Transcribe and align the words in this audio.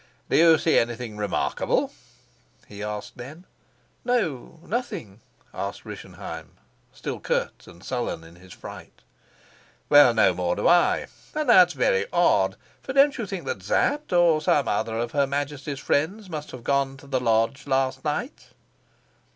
"Do 0.31 0.35
you 0.35 0.57
see 0.57 0.79
anything 0.79 1.15
remarkable?" 1.15 1.93
he 2.67 2.81
asked 2.81 3.17
then. 3.19 3.45
"No, 4.03 4.59
nothing," 4.63 5.19
answered 5.53 5.85
Rischenheim, 5.85 6.53
still 6.91 7.19
curt 7.19 7.67
and 7.67 7.83
sullen 7.83 8.23
in 8.23 8.37
his 8.37 8.51
fright. 8.51 9.03
"Well, 9.89 10.11
no 10.15 10.33
more 10.33 10.55
do 10.55 10.67
I. 10.67 11.05
And 11.35 11.47
that's 11.47 11.73
very 11.73 12.07
odd. 12.11 12.55
For 12.81 12.93
don't 12.93 13.19
you 13.19 13.27
think 13.27 13.45
that 13.45 13.61
Sapt 13.61 14.11
or 14.11 14.41
some 14.41 14.67
other 14.67 14.97
of 14.97 15.11
her 15.11 15.27
Majesty's 15.27 15.77
friends 15.77 16.31
must 16.31 16.49
have 16.49 16.63
gone 16.63 16.97
to 16.97 17.05
the 17.05 17.19
lodge 17.19 17.67
last 17.67 18.03
night?" 18.03 18.53